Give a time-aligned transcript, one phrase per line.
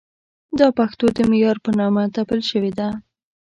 [0.59, 2.87] دا پښتو د معیار په نامه ټپل شوې ده.